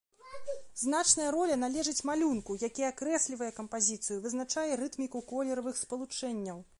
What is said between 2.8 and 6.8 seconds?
акрэслівае кампазіцыю, вызначае рытміку колеравых спалучэнняў.